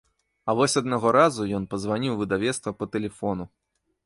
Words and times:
А 0.49 0.53
вось 0.59 0.75
аднаго 0.81 1.11
разу 1.17 1.45
ён 1.57 1.67
пазваніў 1.75 2.13
у 2.15 2.19
выдавецтва 2.23 2.75
па 2.81 2.85
тэлефону. 2.97 3.45